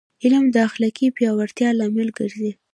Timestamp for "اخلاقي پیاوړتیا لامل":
0.67-2.09